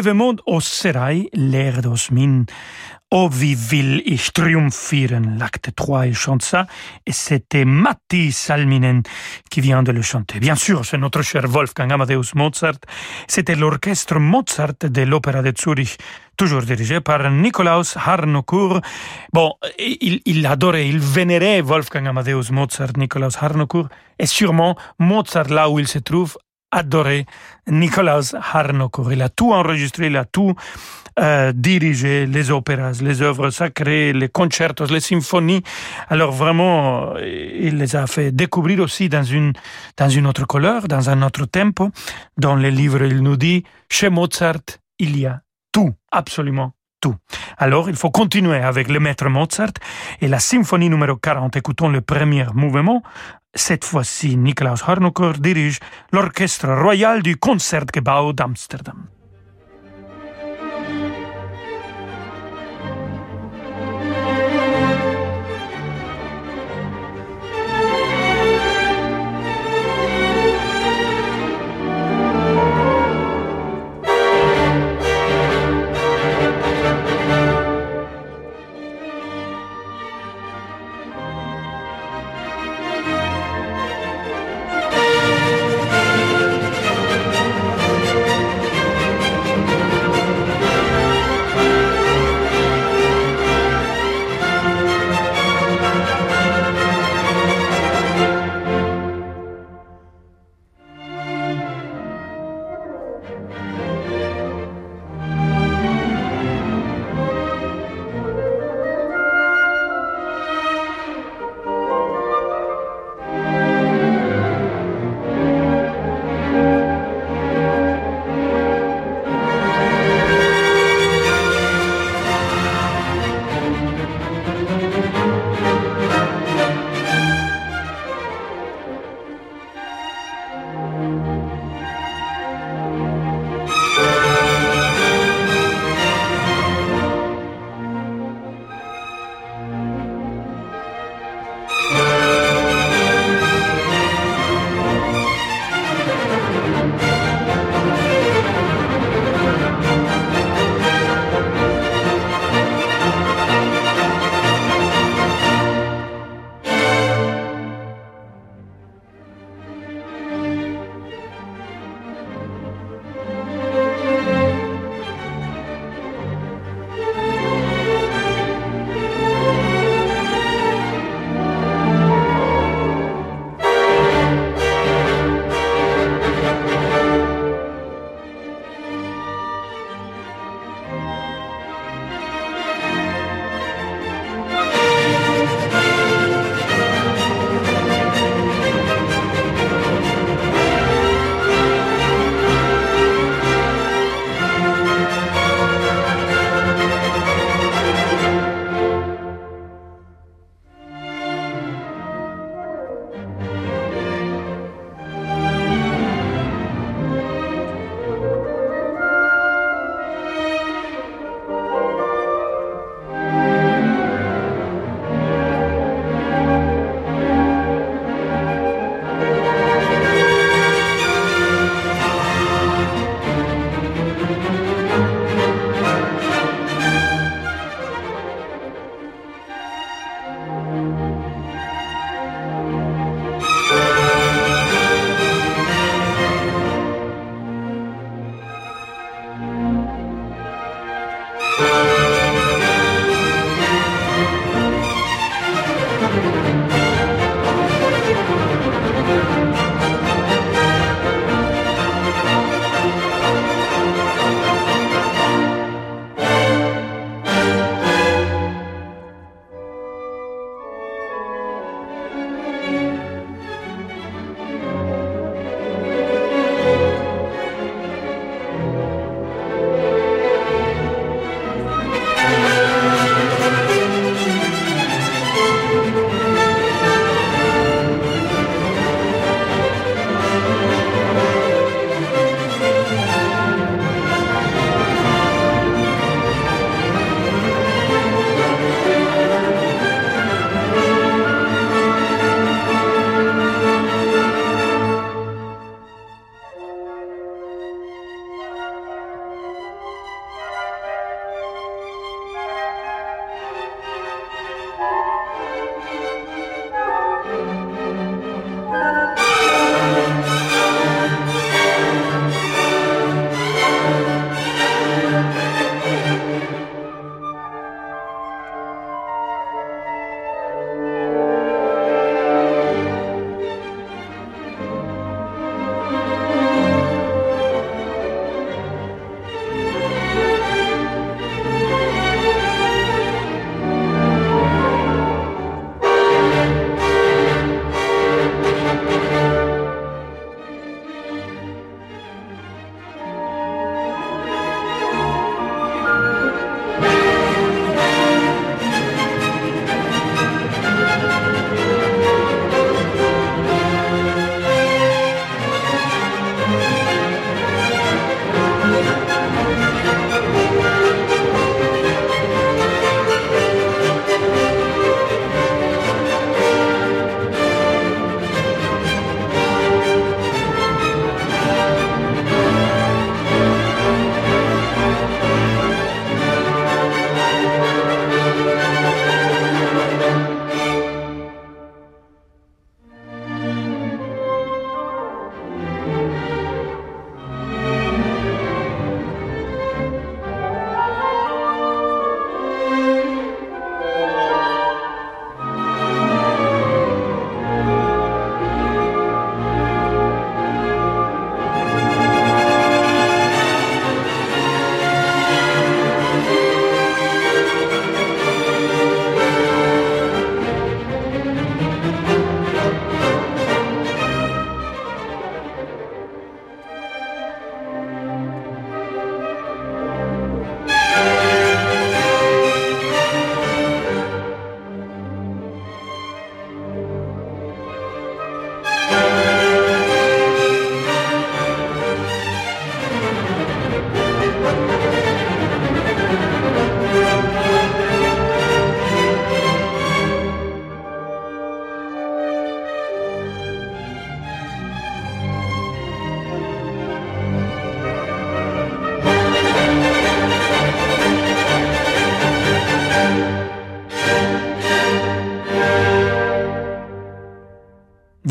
De 0.00 0.06
l'enlèvement 0.06 0.36
au 0.46 0.60
sérail, 0.62 1.28
l'air 1.34 1.82
d'Osmine. 1.82 2.46
Oh, 3.10 3.28
wie 3.30 3.54
will 3.70 4.00
ich 4.06 4.32
triumphieren, 4.32 5.36
l'acte 5.38 5.74
3, 5.76 6.06
il 6.06 6.14
chante 6.14 6.42
ça, 6.42 6.66
et 7.04 7.12
c'était 7.12 7.66
Matti 7.66 8.32
Salminen 8.32 9.02
qui 9.50 9.60
vient 9.60 9.82
de 9.82 9.92
le 9.92 10.00
chanter. 10.00 10.38
Bien 10.40 10.54
sûr, 10.54 10.86
c'est 10.86 10.96
notre 10.96 11.20
cher 11.20 11.46
Wolfgang 11.46 11.92
Amadeus 11.92 12.32
Mozart. 12.34 12.78
C'était 13.28 13.56
l'orchestre 13.56 14.18
Mozart 14.18 14.78
de 14.80 15.02
l'Opéra 15.02 15.42
de 15.42 15.52
Zurich, 15.54 15.98
toujours 16.34 16.62
dirigé 16.62 17.02
par 17.02 17.30
Nikolaus 17.30 17.94
Harnoncourt. 17.96 18.80
Bon, 19.34 19.52
il, 19.78 20.22
il 20.24 20.46
adorait, 20.46 20.88
il 20.88 20.98
vénérait 20.98 21.60
Wolfgang 21.60 22.06
Amadeus 22.06 22.50
Mozart, 22.52 22.96
Nikolaus 22.96 23.36
Harnoncourt, 23.38 23.90
et 24.18 24.24
sûrement 24.24 24.76
Mozart, 24.98 25.48
là 25.48 25.68
où 25.68 25.78
il 25.78 25.88
se 25.88 25.98
trouve, 25.98 26.38
adorait 26.70 27.26
Nikolaus 27.66 28.34
Harnoncourt. 28.34 29.12
Il 29.12 29.22
a 29.22 29.28
tout 29.28 29.52
enregistré, 29.52 30.06
il 30.06 30.16
a 30.16 30.24
tout 30.24 30.54
euh, 31.18 31.52
dirigé, 31.54 32.26
les 32.26 32.50
opéras, 32.50 32.92
les 33.02 33.22
œuvres 33.22 33.50
sacrées, 33.50 34.12
les 34.12 34.28
concertos, 34.28 34.86
les 34.86 35.00
symphonies. 35.00 35.62
Alors 36.08 36.32
vraiment, 36.32 37.14
euh, 37.16 37.58
il 37.60 37.76
les 37.76 37.96
a 37.96 38.06
fait 38.06 38.32
découvrir 38.32 38.80
aussi 38.80 39.08
dans 39.08 39.24
une, 39.24 39.52
dans 39.96 40.08
une 40.08 40.26
autre 40.26 40.46
couleur, 40.46 40.88
dans 40.88 41.10
un 41.10 41.22
autre 41.22 41.46
tempo. 41.46 41.90
Dans 42.36 42.56
les 42.56 42.70
livres, 42.70 43.02
il 43.04 43.22
nous 43.22 43.36
dit, 43.36 43.64
chez 43.90 44.08
Mozart, 44.08 44.78
il 44.98 45.18
y 45.18 45.26
a 45.26 45.40
tout, 45.72 45.92
absolument 46.10 46.72
tout. 47.00 47.14
Alors, 47.56 47.88
il 47.88 47.96
faut 47.96 48.10
continuer 48.10 48.58
avec 48.58 48.88
le 48.88 49.00
maître 49.00 49.28
Mozart 49.28 49.72
et 50.20 50.28
la 50.28 50.38
symphonie 50.38 50.90
numéro 50.90 51.16
40. 51.16 51.56
Écoutons 51.56 51.88
le 51.88 52.02
premier 52.02 52.46
mouvement. 52.54 53.02
Cette 53.54 53.84
fois-ci, 53.84 54.36
Nikolaus 54.36 54.82
Harnoncourt 54.86 55.40
dirige 55.40 55.80
l'orchestre 56.12 56.68
royal 56.68 57.20
du 57.20 57.36
Concertgebouw 57.36 58.32
d'Amsterdam. 58.32 59.08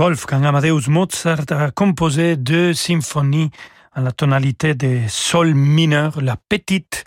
Wolfgang 0.10 0.44
Amadeus 0.44 0.88
Mozart 0.88 1.52
a 1.52 1.70
composé 1.70 2.36
deux 2.36 2.74
symphonies 2.74 3.52
à 3.94 4.02
la 4.02 4.12
tonalité 4.12 4.74
de 4.74 5.02
sol 5.08 5.54
mineur, 5.54 6.20
la 6.20 6.36
petite 6.36 7.04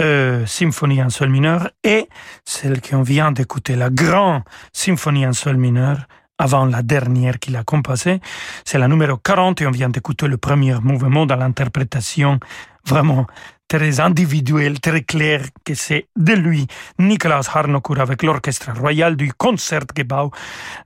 euh, 0.00 0.44
symphonie 0.46 1.00
en 1.00 1.10
sol 1.10 1.28
mineur 1.28 1.70
et 1.84 2.08
celle 2.44 2.80
qu'on 2.80 3.02
vient 3.02 3.30
d'écouter, 3.30 3.76
la 3.76 3.88
grande 3.88 4.42
symphonie 4.72 5.24
en 5.28 5.32
sol 5.32 5.58
mineur, 5.58 5.98
avant 6.38 6.64
la 6.64 6.82
dernière 6.82 7.38
qu'il 7.38 7.54
a 7.54 7.62
composée. 7.62 8.18
C'est 8.64 8.78
la 8.78 8.88
numéro 8.88 9.16
40 9.16 9.60
et 9.60 9.68
on 9.68 9.70
vient 9.70 9.88
d'écouter 9.88 10.26
le 10.26 10.36
premier 10.36 10.74
mouvement 10.82 11.26
dans 11.26 11.36
l'interprétation 11.36 12.40
vraiment 12.84 13.28
très 13.70 14.00
individuel, 14.00 14.80
très 14.80 15.02
clair 15.02 15.42
que 15.64 15.74
c'est 15.74 16.08
de 16.16 16.32
lui, 16.32 16.66
Nicolas 16.98 17.48
Harnoncourt 17.54 18.00
avec 18.00 18.24
l'Orchestre 18.24 18.72
Royal 18.76 19.14
du 19.14 19.32
Concertgebouw 19.32 20.32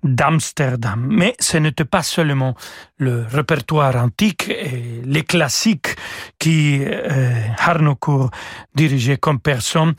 d'Amsterdam. 0.02 1.06
Mais 1.08 1.34
ce 1.40 1.56
n'était 1.56 1.86
pas 1.86 2.02
seulement 2.02 2.54
le 2.98 3.24
répertoire 3.28 3.96
antique 3.96 4.48
et 4.48 5.02
les 5.04 5.22
classiques 5.22 5.96
qui 6.38 6.80
euh, 6.82 7.32
Harnoncourt 7.58 8.30
dirigeait 8.74 9.16
comme 9.16 9.40
personne. 9.40 9.94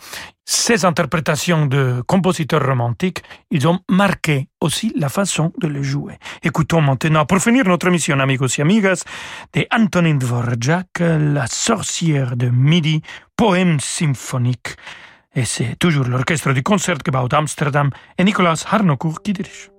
Ces 0.48 0.86
interprétations 0.86 1.66
de 1.66 2.04
compositeurs 2.06 2.64
romantiques, 2.66 3.24
ils 3.50 3.68
ont 3.68 3.80
marqué 3.90 4.48
aussi 4.62 4.94
la 4.96 5.10
façon 5.10 5.52
de 5.60 5.68
le 5.68 5.82
jouer. 5.82 6.20
Écoutons 6.44 6.82
maintenant, 6.82 7.26
pour 7.26 7.40
finir 7.40 7.66
notre 7.66 7.88
émission, 7.88 8.20
amigos 8.20 8.60
et 8.60 8.62
amigas, 8.62 9.04
de 9.54 9.66
Antonin 9.72 10.16
Dvorak, 10.16 11.00
La 11.00 11.48
sorcière 11.48 12.38
de 12.38 12.50
midi, 12.50 13.02
poème 13.36 13.80
symphonique. 13.80 14.76
Et 15.34 15.46
c'est 15.46 15.78
toujours 15.80 16.06
l'orchestre 16.06 16.54
du 16.54 16.62
Concertgebouw 16.62 17.28
d'Amsterdam 17.28 17.90
et 18.18 18.24
Nicolas 18.24 18.64
Harnoncourt 18.70 19.22
qui 19.24 19.34
dirige. 19.34 19.75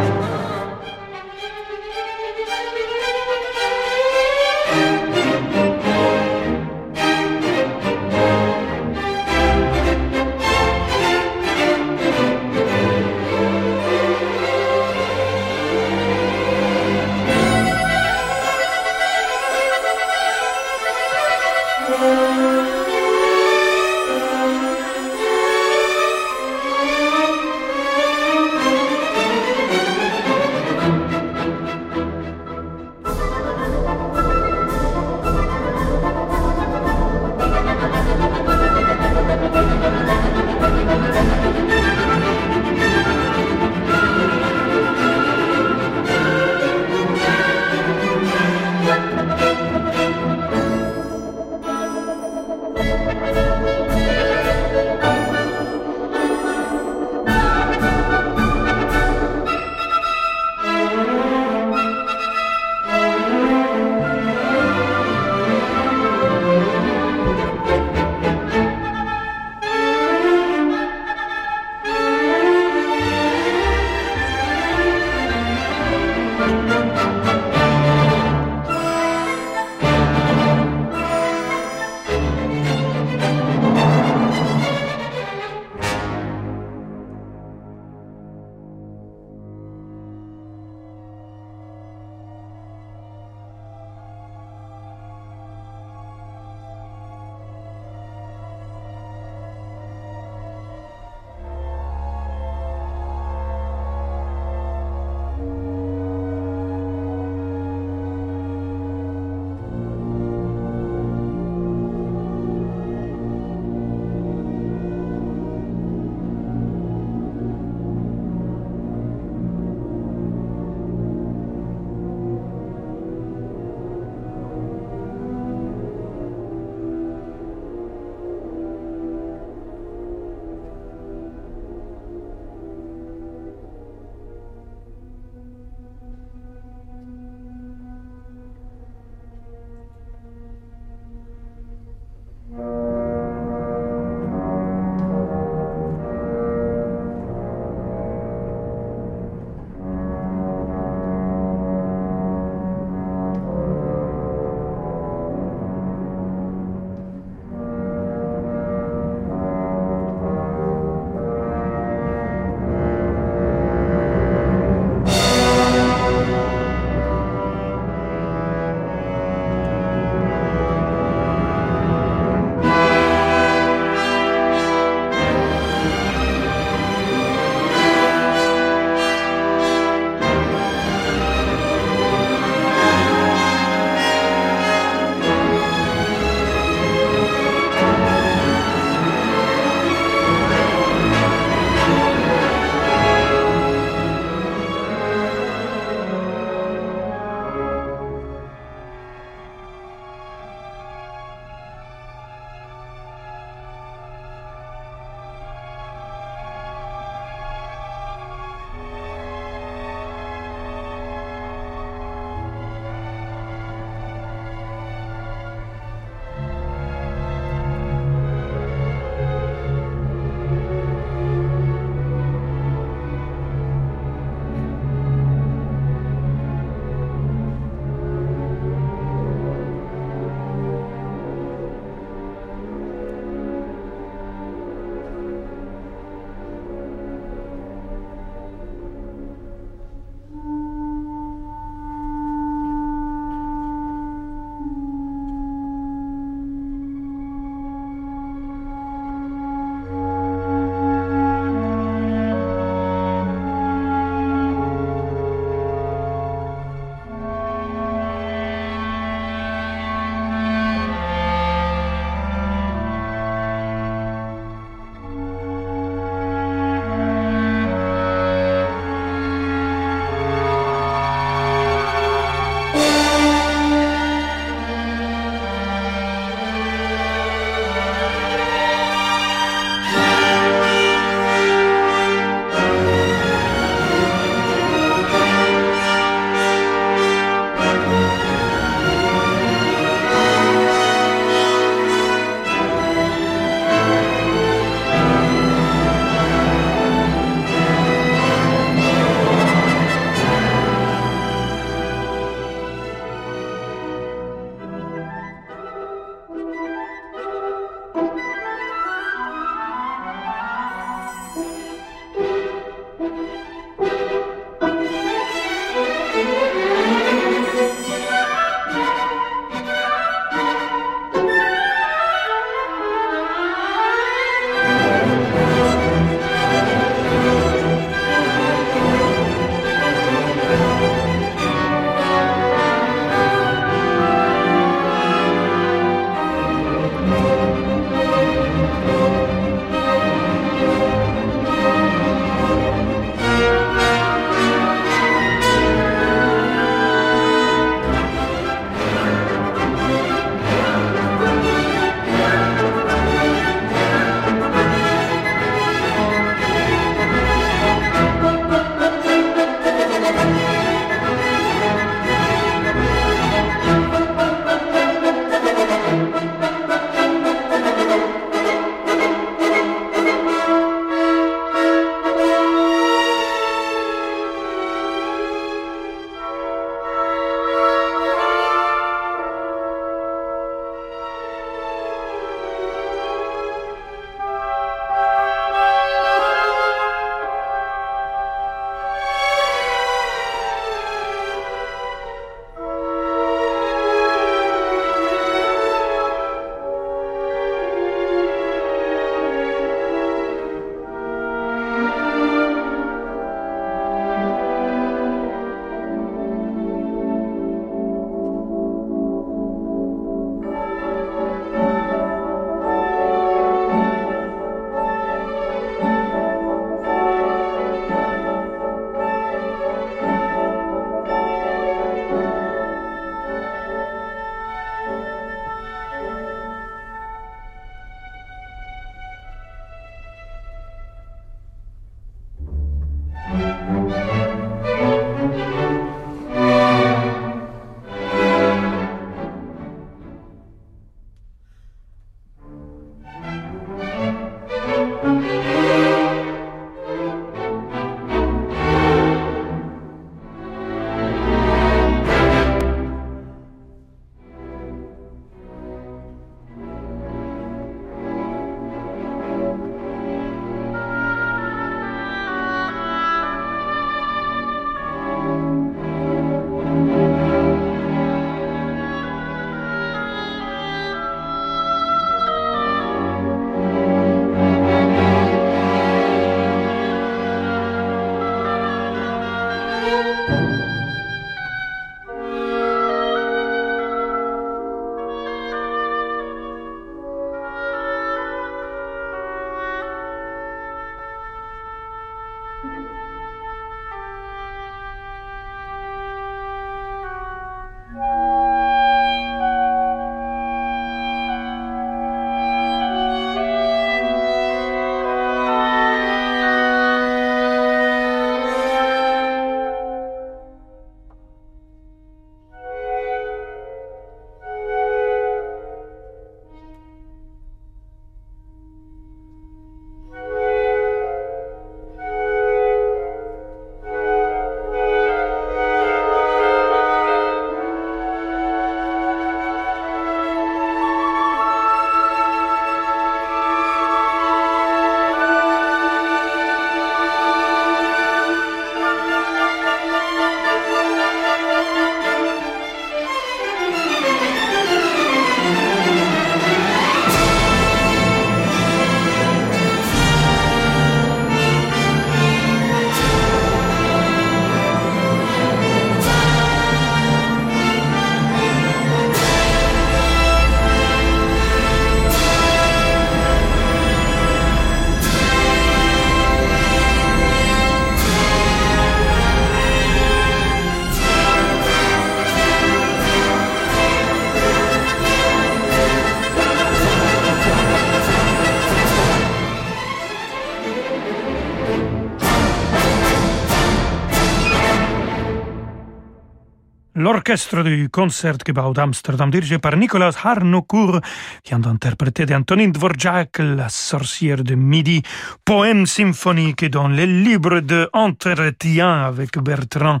L'orchestre 587.06 587.62
du 587.62 587.88
Concertgebouw 587.88 588.72
d'Amsterdam, 588.72 589.30
dirigé 589.30 589.58
par 589.58 589.76
Nicolas 589.76 590.10
Harnoncourt, 590.24 591.00
vient 591.46 591.60
d'interpréter 591.60 592.26
d'Antonin 592.26 592.70
Dvorak, 592.70 593.38
La 593.38 593.68
sorcière 593.68 594.42
de 594.42 594.56
midi, 594.56 595.02
poème 595.44 595.86
symphonique 595.86 596.64
dans 596.64 596.88
les 596.88 597.06
livres 597.06 597.60
de 597.60 597.88
entretien 597.92 599.04
avec 599.04 599.38
Bertrand 599.38 600.00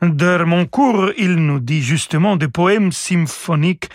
Dermoncourt. 0.00 1.10
Il 1.18 1.34
nous 1.34 1.60
dit 1.60 1.82
justement 1.82 2.36
des 2.36 2.48
poèmes 2.48 2.90
symphoniques 2.90 3.90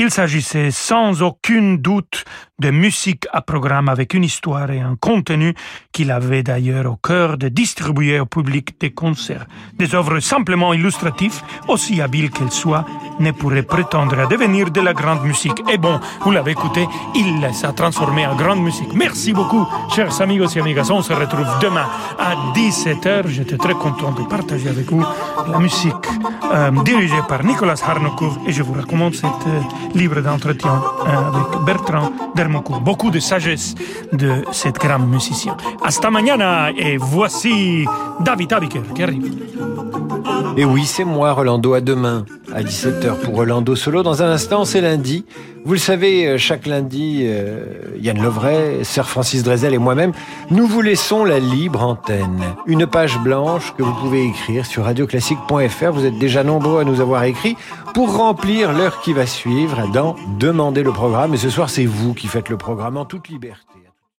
il 0.00 0.12
s'agissait 0.12 0.70
sans 0.70 1.22
aucun 1.22 1.74
doute 1.74 2.24
de 2.60 2.70
musique 2.70 3.26
à 3.32 3.40
programme 3.40 3.88
avec 3.88 4.14
une 4.14 4.24
histoire 4.24 4.70
et 4.70 4.80
un 4.80 4.96
contenu 4.96 5.54
qu'il 5.92 6.10
avait 6.10 6.42
d'ailleurs 6.42 6.90
au 6.90 6.96
cœur 6.96 7.38
de 7.38 7.48
distribuer 7.48 8.18
au 8.18 8.26
public 8.26 8.74
des 8.80 8.90
concerts. 8.90 9.46
Des 9.74 9.94
œuvres 9.94 10.18
simplement 10.18 10.72
illustratives, 10.72 11.40
aussi 11.68 12.00
habiles 12.00 12.30
qu'elles 12.30 12.50
soient, 12.50 12.84
ne 13.20 13.30
pourraient 13.30 13.62
prétendre 13.62 14.18
à 14.18 14.26
devenir 14.26 14.70
de 14.70 14.80
la 14.80 14.92
grande 14.92 15.22
musique. 15.22 15.62
Et 15.70 15.78
bon, 15.78 16.00
vous 16.22 16.32
l'avez 16.32 16.52
écouté, 16.52 16.86
il 17.14 17.48
s'est 17.54 17.72
transformé 17.74 18.26
en 18.26 18.34
grande 18.34 18.60
musique. 18.60 18.92
Merci 18.92 19.32
beaucoup, 19.32 19.66
chers 19.94 20.20
amigos 20.20 20.56
et 20.56 20.60
amigas. 20.60 20.88
On 20.90 21.02
se 21.02 21.12
retrouve 21.12 21.46
demain 21.60 21.86
à 22.18 22.34
17h. 22.56 23.28
J'étais 23.28 23.56
très 23.56 23.74
content 23.74 24.12
de 24.12 24.22
partager 24.22 24.68
avec 24.68 24.90
vous 24.90 25.04
la 25.46 25.58
musique 25.58 25.94
euh, 26.52 26.70
dirigée 26.82 27.22
par 27.28 27.44
Nicolas 27.44 27.80
Harnoncourt 27.86 28.38
et 28.46 28.52
je 28.52 28.62
vous 28.62 28.72
recommande 28.72 29.14
cette 29.14 29.46
euh, 29.46 29.60
livre 29.94 30.20
d'entretien 30.20 30.82
euh, 31.06 31.28
avec 31.28 31.64
Bertrand 31.64 32.10
Beaucoup 32.82 33.10
de 33.10 33.20
sagesse 33.20 33.74
de 34.12 34.44
cet 34.52 34.78
grand 34.78 34.98
musicien. 34.98 35.56
Hasta 35.84 36.10
mañana 36.10 36.70
et 36.76 36.96
voici 36.96 37.84
David 38.20 38.52
Abiker 38.52 38.82
qui 38.94 39.02
arrive. 39.02 39.30
Et 40.56 40.64
oui, 40.64 40.84
c'est 40.84 41.04
moi, 41.04 41.32
Rolando, 41.32 41.74
à 41.74 41.80
demain, 41.80 42.24
à 42.52 42.62
17h 42.62 43.20
pour 43.22 43.36
Rolando 43.36 43.76
Solo. 43.76 44.02
Dans 44.02 44.22
un 44.22 44.30
instant, 44.30 44.64
c'est 44.64 44.80
lundi. 44.80 45.24
Vous 45.64 45.72
le 45.72 45.78
savez, 45.78 46.26
euh, 46.26 46.38
chaque 46.38 46.66
lundi, 46.66 47.22
euh, 47.24 47.96
Yann 48.00 48.22
Lovray, 48.22 48.84
Sir 48.84 49.08
Francis 49.08 49.42
Drezel 49.42 49.74
et 49.74 49.78
moi-même, 49.78 50.12
nous 50.50 50.66
vous 50.66 50.80
laissons 50.80 51.24
la 51.24 51.38
libre 51.38 51.82
antenne. 51.82 52.42
Une 52.66 52.86
page 52.86 53.18
blanche 53.18 53.74
que 53.76 53.82
vous 53.82 53.92
pouvez 53.94 54.24
écrire 54.24 54.64
sur 54.64 54.84
radioclassique.fr. 54.84 55.92
Vous 55.92 56.04
êtes 56.04 56.18
déjà 56.18 56.44
nombreux 56.44 56.80
à 56.80 56.84
nous 56.84 57.00
avoir 57.00 57.24
écrit 57.24 57.56
pour 57.94 58.16
remplir 58.16 58.72
l'heure 58.72 59.00
qui 59.00 59.12
va 59.12 59.26
suivre 59.26 59.88
dans 59.92 60.16
Demander 60.38 60.82
le 60.82 60.92
programme. 60.92 61.34
Et 61.34 61.38
ce 61.38 61.50
soir, 61.50 61.68
c'est 61.70 61.86
vous 61.86 62.14
qui 62.14 62.28
faites 62.28 62.48
le 62.48 62.56
programme 62.56 62.96
en 62.96 63.04
toute 63.04 63.28
liberté. 63.28 63.77